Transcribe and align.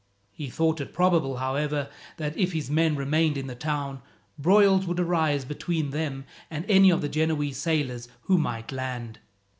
He 0.31 0.49
thought 0.49 0.81
it 0.81 0.93
probable, 0.95 1.37
however, 1.37 1.87
that 2.17 2.35
if 2.35 2.53
his 2.53 2.71
men 2.71 2.95
remained 2.95 3.37
in 3.37 3.45
the 3.45 3.53
town, 3.53 4.01
broils 4.35 4.87
would 4.87 4.99
arise 4.99 5.45
between 5.45 5.91
them 5.91 6.25
and 6.49 6.65
any 6.67 6.89
of 6.89 7.01
the 7.01 7.07
Genoese 7.07 7.59
sailors 7.59 8.07
who 8.23 8.39
might 8.39 8.71
land. 8.71 9.19